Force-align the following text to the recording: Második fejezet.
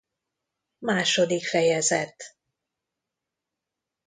Második 0.77 1.45
fejezet. 1.45 2.35